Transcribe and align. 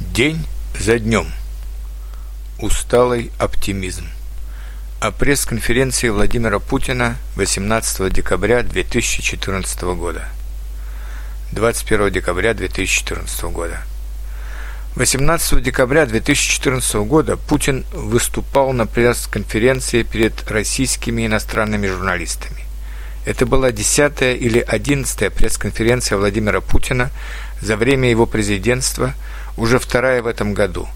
День 0.00 0.44
за 0.78 0.98
днем. 0.98 1.28
Усталый 2.58 3.30
оптимизм. 3.38 4.08
О 5.00 5.12
пресс-конференции 5.12 6.08
Владимира 6.08 6.58
Путина 6.58 7.16
18 7.36 8.12
декабря 8.12 8.64
2014 8.64 9.82
года. 9.82 10.28
21 11.52 12.10
декабря 12.10 12.54
2014 12.54 13.42
года. 13.44 13.82
18 14.96 15.62
декабря 15.62 16.06
2014 16.06 16.94
года 16.96 17.36
Путин 17.36 17.84
выступал 17.92 18.72
на 18.72 18.86
пресс-конференции 18.86 20.02
перед 20.02 20.50
российскими 20.50 21.26
иностранными 21.26 21.86
журналистами. 21.86 22.64
Это 23.24 23.46
была 23.46 23.70
десятая 23.72 24.34
или 24.34 24.58
одиннадцатая 24.58 25.30
пресс-конференция 25.30 26.18
Владимира 26.18 26.60
Путина 26.60 27.10
за 27.60 27.76
время 27.76 28.10
его 28.10 28.26
президентства, 28.26 29.14
уже 29.56 29.78
вторая 29.78 30.22
в 30.22 30.26
этом 30.26 30.54
году. 30.54 30.88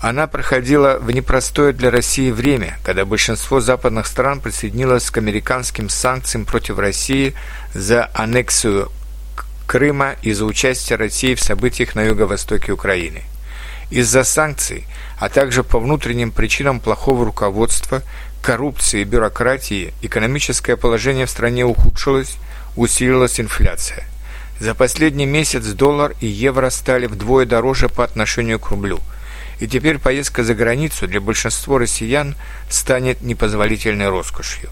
Она 0.00 0.26
проходила 0.26 0.98
в 1.00 1.10
непростое 1.10 1.72
для 1.72 1.90
России 1.90 2.30
время, 2.30 2.78
когда 2.84 3.04
большинство 3.04 3.60
западных 3.60 4.06
стран 4.06 4.40
присоединилось 4.40 5.10
к 5.10 5.18
американским 5.18 5.88
санкциям 5.88 6.44
против 6.44 6.78
России 6.78 7.34
за 7.74 8.10
аннексию 8.12 8.90
Крыма 9.66 10.14
и 10.22 10.32
за 10.32 10.44
участие 10.44 10.96
России 10.96 11.34
в 11.34 11.42
событиях 11.42 11.94
на 11.94 12.02
юго-востоке 12.02 12.72
Украины. 12.72 13.22
Из-за 13.90 14.22
санкций, 14.22 14.84
а 15.18 15.28
также 15.28 15.64
по 15.64 15.78
внутренним 15.80 16.30
причинам 16.30 16.78
плохого 16.78 17.24
руководства 17.24 18.02
коррупции 18.42 19.02
бюрократии 19.02 19.92
экономическое 20.02 20.76
положение 20.76 21.26
в 21.26 21.30
стране 21.30 21.64
ухудшилось, 21.64 22.36
усилилась 22.76 23.40
инфляция. 23.40 24.04
За 24.58 24.74
последний 24.74 25.26
месяц 25.26 25.64
доллар 25.66 26.14
и 26.20 26.26
евро 26.26 26.70
стали 26.70 27.06
вдвое 27.06 27.44
дороже 27.44 27.88
по 27.88 28.04
отношению 28.04 28.58
к 28.58 28.70
рублю. 28.70 29.00
И 29.60 29.66
теперь 29.66 29.98
поездка 29.98 30.44
за 30.44 30.54
границу 30.54 31.06
для 31.06 31.20
большинства 31.20 31.78
россиян 31.78 32.34
станет 32.70 33.20
непозволительной 33.20 34.08
роскошью. 34.08 34.70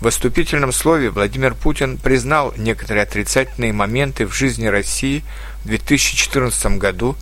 В 0.00 0.04
выступительном 0.04 0.72
слове 0.72 1.10
Владимир 1.10 1.54
Путин 1.54 1.96
признал 1.96 2.52
некоторые 2.56 3.04
отрицательные 3.04 3.72
моменты 3.72 4.26
в 4.26 4.34
жизни 4.34 4.66
России 4.66 5.24
в 5.62 5.68
2014 5.68 6.78
году, 6.78 7.16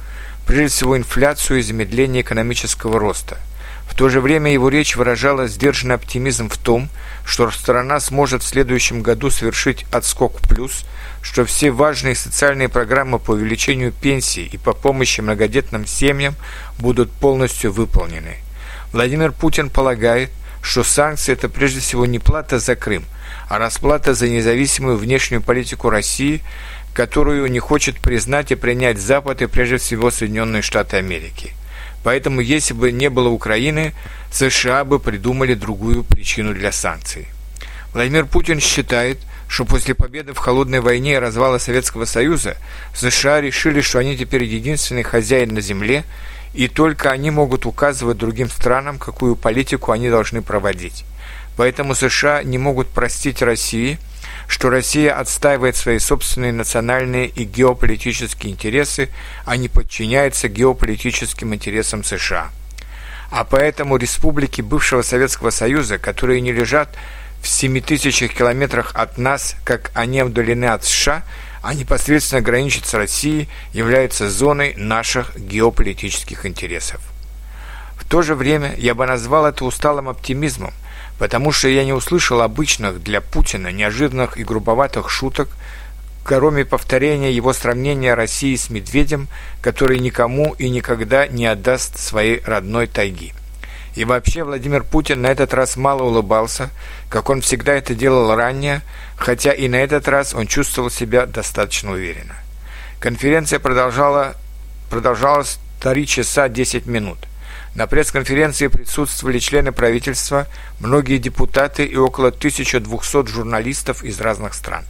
прежде 0.47 0.77
всего 0.77 0.97
инфляцию 0.97 1.59
и 1.59 1.63
замедление 1.63 2.23
экономического 2.23 2.99
роста– 2.99 3.39
в 3.93 3.95
то 3.95 4.09
же 4.09 4.23
время 4.23 4.51
его 4.51 4.71
речь 4.71 4.97
выражала 4.97 5.47
сдержанный 5.47 5.97
оптимизм 5.97 6.49
в 6.49 6.57
том, 6.57 6.89
что 7.27 7.51
страна 7.51 8.01
сможет 8.01 8.43
в 8.43 8.47
следующем 8.47 9.03
году 9.03 9.29
совершить 9.29 9.85
отскок 9.93 10.41
плюс, 10.49 10.87
что 11.21 11.45
все 11.45 11.71
важные 11.71 12.15
социальные 12.15 12.71
программы 12.71 13.19
по 13.19 13.33
увеличению 13.33 13.93
пенсий 13.93 14.49
и 14.51 14.57
по 14.57 14.73
помощи 14.73 15.21
многодетным 15.21 15.85
семьям 15.85 16.37
будут 16.79 17.13
полностью 17.13 17.71
выполнены. 17.71 18.37
Владимир 18.95 19.31
Путин 19.31 19.69
полагает, 19.69 20.31
что 20.63 20.85
санкции– 20.85 21.33
это 21.35 21.51
прежде 21.51 21.81
всего 21.81 22.07
не 22.07 22.19
плата 22.19 22.59
за 22.59 22.77
Крым, 22.77 23.05
а 23.51 23.59
расплата 23.59 24.15
за 24.15 24.27
независимую 24.27 24.97
внешнюю 24.97 25.43
политику 25.43 25.91
России, 25.91 26.41
которую 26.95 27.47
не 27.51 27.59
хочет 27.59 27.99
признать 27.99 28.53
и 28.53 28.55
принять 28.55 28.99
Запад 28.99 29.43
и 29.43 29.47
прежде 29.47 29.77
всего 29.77 30.11
Соединенные 30.11 30.63
Штаты 30.63 30.97
Америки– 30.97 31.53
Поэтому, 32.03 32.41
если 32.41 32.75
бы 32.75 32.93
не 32.93 33.09
было 33.11 33.29
Украины, 33.29 33.93
США 34.33 34.85
бы 34.85 34.99
придумали 34.99 35.55
другую 35.55 36.05
причину 36.05 36.55
для 36.55 36.73
санкций. 36.73 37.29
Владимир 37.93 38.27
Путин 38.27 38.61
считает, 38.61 39.19
что 39.49 39.65
после 39.65 39.95
победы 39.95 40.33
в 40.33 40.39
холодной 40.39 40.81
войне 40.81 41.15
и 41.15 41.19
развала 41.19 41.59
Советского 41.59 42.07
Союза 42.07 42.57
США 42.95 43.41
решили, 43.41 43.81
что 43.83 43.99
они 43.99 44.17
теперь 44.17 44.45
единственный 44.45 45.03
хозяин 45.03 45.55
на 45.55 45.61
земле, 45.61 46.05
и 46.55 46.69
только 46.69 47.11
они 47.11 47.31
могут 47.31 47.67
указывать 47.67 48.19
другим 48.19 48.49
странам, 48.49 48.99
какую 48.99 49.37
политику 49.37 49.93
они 49.93 50.11
должны 50.11 50.43
проводить. 50.43 51.05
Поэтому 51.57 51.95
США 51.95 52.43
не 52.43 52.59
могут 52.59 52.89
простить 52.89 53.43
России– 53.43 53.99
что 54.47 54.71
Россия 54.71 55.19
отстаивает 55.19 55.77
свои 55.77 55.99
собственные 55.99 56.53
национальные 56.53 57.29
и 57.29 57.45
геополитические 57.45 58.53
интересы, 58.53 59.09
а 59.45 59.57
не 59.57 59.69
подчиняется 59.69 60.49
геополитическим 60.49 61.55
интересам 61.55 62.05
США. 62.05 62.51
А 63.31 63.45
поэтому 63.45 63.97
республики 63.97 64.61
бывшего 64.61 65.03
Советского 65.03 65.51
Союза, 65.51 65.99
которые 65.99 66.41
не 66.41 66.53
лежат 66.53 66.91
в 67.41 67.49
7 67.49 67.81
тысячах 67.81 68.35
километрах 68.35 68.93
от 68.95 69.19
нас, 69.19 69.57
как 69.65 69.91
они 69.95 70.23
удалены 70.23 70.67
от 70.67 70.85
США, 70.85 71.23
а 71.63 71.75
непосредственно 71.75 72.43
граничат 72.43 72.87
с 72.87 72.95
Россией, 72.95 73.49
являются 73.73 74.29
зоной 74.29 74.75
наших 74.77 75.37
геополитических 75.39 76.45
интересов. 76.45 77.01
В 77.97 78.05
то 78.05 78.21
же 78.23 78.35
время 78.35 78.75
я 78.77 78.95
бы 78.95 79.07
назвал 79.07 79.47
это 79.47 79.65
усталым 79.65 80.09
оптимизмом, 80.09 80.75
потому 81.19 81.53
что 81.53 81.69
я 81.69 81.85
не 81.85 81.93
услышал 81.93 82.41
обычных 82.41 83.03
для 83.03 83.21
Путина 83.21 83.73
неожиданных 83.73 84.39
и 84.39 84.45
грубоватых 84.45 85.11
шуток, 85.11 85.49
кроме 86.25 86.65
повторения 86.65 87.33
его 87.33 87.53
сравнения 87.53 88.15
России 88.15 88.57
с 88.57 88.71
медведем, 88.71 89.29
который 89.61 89.99
никому 89.99 90.55
и 90.55 90.69
никогда 90.69 91.27
не 91.27 91.47
отдаст 91.47 91.99
своей 91.99 92.43
родной 92.45 92.87
тайги. 92.87 93.33
И 93.95 94.05
вообще 94.05 94.43
Владимир 94.43 94.85
Путин 94.85 95.21
на 95.21 95.27
этот 95.27 95.53
раз 95.53 95.77
мало 95.77 96.05
улыбался, 96.05 96.71
как 97.11 97.29
он 97.29 97.43
всегда 97.43 97.75
это 97.75 97.95
делал 97.95 98.35
ранее, 98.35 98.81
хотя 99.17 99.53
и 99.53 99.69
на 99.69 99.77
этот 99.77 100.09
раз 100.09 100.35
он 100.35 100.47
чувствовал 100.47 100.91
себя 100.91 101.27
достаточно 101.27 101.93
уверенно. 101.93 102.35
Конференция 103.01 103.59
продолжала, 103.59 104.35
продолжалась 104.89 105.59
3 105.81 106.07
часа 106.07 106.49
10 106.49 106.87
минут. 106.87 107.19
На 107.75 107.87
пресс-конференции 107.87 108.67
присутствовали 108.67 109.39
члены 109.39 109.73
правительства, 109.73 110.47
многие 110.79 111.17
депутаты 111.17 111.87
и 111.87 111.97
около 111.97 112.29
1200 112.29 113.27
журналистов 113.29 114.05
из 114.05 114.21
разных 114.21 114.53
стран. 114.53 114.85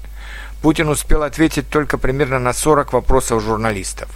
Путин 0.63 0.89
успел 0.89 1.23
ответить 1.23 1.69
только 1.69 1.97
примерно 1.97 2.41
на 2.41 2.53
40 2.53 2.93
вопросов 2.93 3.43
журналистов. 3.43 4.09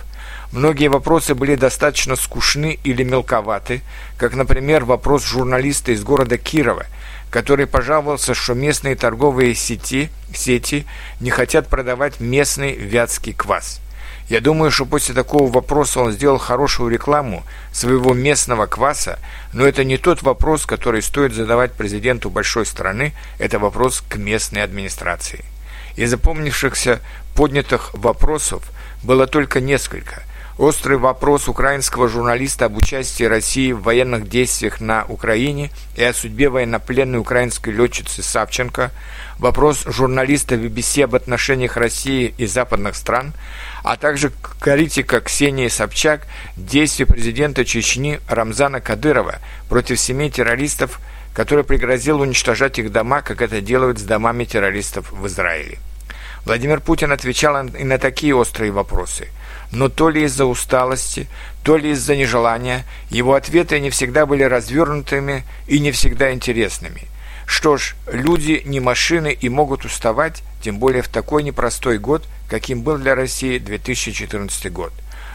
Многие 0.51 0.89
вопросы 0.89 1.35
были 1.35 1.55
достаточно 1.55 2.17
скучны 2.17 2.79
или 2.83 3.05
мелковаты, 3.05 3.83
как, 4.17 4.35
например, 4.35 4.85
вопрос 4.85 5.25
журналиста 5.25 5.93
из 5.93 6.03
города 6.03 6.37
Кирова, 6.37 6.87
который 7.31 7.67
пожаловался, 7.67 8.35
что 8.35 8.55
местные 8.55 8.97
торговые 8.97 9.55
сети, 9.55 10.11
сети 10.35 10.87
не 11.21 11.31
хотят 11.31 11.69
продавать 11.69 12.19
местный 12.19 12.75
вятский 12.75 13.33
квас– 13.33 13.81
я 14.29 14.41
думаю, 14.41 14.71
что 14.71 14.87
после 14.87 15.15
такого 15.15 15.51
вопроса 15.51 16.01
он 16.01 16.13
сделал 16.13 16.39
хорошую 16.39 16.91
рекламу 16.91 17.45
своего 17.73 18.13
местного 18.13 18.67
кваса, 18.67 19.19
но 19.53 19.67
это 19.67 19.85
не 19.85 19.99
тот 19.99 20.23
вопрос, 20.23 20.67
который 20.67 21.03
стоит 21.03 21.33
задавать 21.33 21.73
президенту 21.73 22.29
большой 22.29 22.67
страны, 22.67 23.13
это 23.39 23.59
вопрос 23.59 24.03
к 24.09 24.17
местной 24.17 24.63
администрации. 24.63 25.45
Из 25.97 26.11
запомнившихся 26.11 27.01
поднятых 27.35 27.95
вопросов 27.95 28.63
было 29.03 29.27
только 29.27 29.61
несколько. 29.61 30.23
Острый 30.59 30.97
вопрос 30.97 31.49
украинского 31.49 32.09
журналиста 32.09 32.65
об 32.65 32.79
участии 32.79 33.25
России 33.25 33.73
в 33.73 33.83
военных 33.83 34.27
действиях 34.27 34.81
на 34.81 35.05
Украине 35.05 35.71
и 35.97 36.03
о 36.03 36.15
судьбе 36.15 36.49
военнопленной 36.49 37.19
украинской 37.19 37.69
летчицы 37.75 38.23
Савченко, 38.23 38.91
вопрос 39.39 39.85
журналиста 39.85 40.55
BBC 40.55 41.05
об 41.05 41.15
отношениях 41.15 41.77
России 41.77 42.35
и 42.39 42.47
западных 42.47 42.97
стран, 42.97 43.35
а 43.85 43.97
также 43.97 44.33
критика 44.59 45.21
Ксении 45.21 45.69
Собчак 45.69 46.27
действий 46.57 47.05
президента 47.05 47.67
Чечни 47.67 48.19
Рамзана 48.27 48.81
Кадырова 48.81 49.41
против 49.69 50.01
семи 50.01 50.31
террористов, 50.31 51.01
который 51.35 51.65
пригрозил 51.65 52.23
уничтожать 52.23 52.79
их 52.79 52.91
дома, 52.91 53.21
как 53.21 53.43
это 53.43 53.61
делают 53.61 53.99
с 53.99 54.05
домами 54.05 54.45
террористов 54.45 55.13
в 55.13 55.27
Израиле. 55.27 55.77
Владимир 56.47 56.81
Путин 56.81 57.13
отвечал 57.13 57.67
и 57.67 57.85
на 57.85 57.99
такие 57.99 58.35
острые 58.35 58.73
вопросы– 58.73 59.29
но 59.73 59.89
то 59.89 60.11
ли 60.11 60.25
из-за 60.25 60.45
усталости, 60.47 61.29
то 61.63 61.77
ли 61.77 61.91
из-за 61.91 62.17
нежелания, 62.17 62.85
его 63.11 63.35
ответы 63.35 63.81
не 63.81 63.91
всегда 63.91 64.27
были 64.27 64.43
развернутыми 64.43 65.45
и 65.67 65.79
не 65.81 65.91
всегда 65.93 66.33
интересными. 66.33 67.03
Что 67.47 67.77
ж, 67.77 67.95
люди 68.11 68.63
не 68.65 68.81
машины 68.81 69.37
и 69.39 69.49
могут 69.49 69.85
уставать, 69.85 70.43
тем 70.63 70.79
более 70.79 71.03
в 71.03 71.09
такой 71.09 71.43
непростой 71.43 71.99
год, 71.99 72.25
каким 72.49 72.83
был 72.83 72.99
для 72.99 73.15
России 73.15 73.59
2014 73.59 74.73
год. 74.73 74.93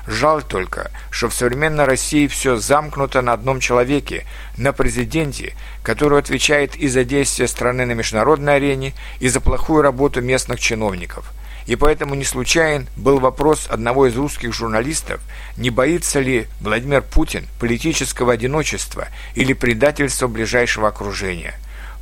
Жаль 0.08 0.44
только, 0.44 0.92
что 1.10 1.30
в 1.30 1.34
современной 1.34 1.86
России 1.86 2.28
все 2.28 2.58
замкнуто 2.58 3.22
на 3.22 3.34
одном 3.34 3.60
человеке, 3.60 4.26
на 4.58 4.74
президенте, 4.74 5.54
который 5.84 6.20
отвечает 6.20 6.76
и 6.76 6.88
за 6.88 7.04
действия 7.04 7.48
страны 7.48 7.86
на 7.86 7.92
международной 7.92 8.56
арене, 8.56 8.94
и 9.20 9.28
за 9.28 9.42
плохую 9.42 9.82
работу 9.82 10.22
местных 10.22 10.60
чиновников– 10.60 11.32
и 11.68 11.76
поэтому 11.76 12.16
не 12.16 12.24
случайен 12.24 12.88
был 12.96 13.20
вопрос 13.20 13.68
одного 13.70 14.08
из 14.08 14.16
русских 14.16 14.54
журналистов, 14.54 15.22
не 15.58 15.70
боится 15.70 16.20
ли 16.20 16.48
Владимир 16.60 17.02
Путин 17.02 17.48
политического 17.60 18.34
одиночества 18.34 19.08
или 19.36 19.54
предательства 19.54 20.28
ближайшего 20.28 20.88
окружения. 20.88 21.54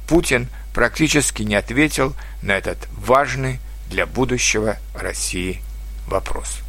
Путин 0.07 0.47
практически 0.73 1.43
не 1.43 1.55
ответил 1.55 2.15
на 2.41 2.53
этот 2.53 2.77
важный 2.91 3.59
для 3.89 4.05
будущего 4.05 4.77
России 4.95 5.61
вопрос. 6.07 6.61